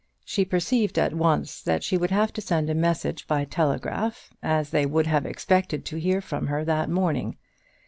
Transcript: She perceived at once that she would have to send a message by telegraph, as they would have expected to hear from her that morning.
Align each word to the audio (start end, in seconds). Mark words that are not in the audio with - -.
She 0.25 0.45
perceived 0.45 0.97
at 0.97 1.13
once 1.13 1.61
that 1.61 1.83
she 1.83 1.95
would 1.95 2.09
have 2.09 2.33
to 2.33 2.41
send 2.41 2.71
a 2.71 2.73
message 2.73 3.27
by 3.27 3.45
telegraph, 3.45 4.31
as 4.41 4.71
they 4.71 4.83
would 4.87 5.05
have 5.05 5.27
expected 5.27 5.85
to 5.85 5.97
hear 5.99 6.21
from 6.21 6.47
her 6.47 6.65
that 6.65 6.89
morning. 6.89 7.37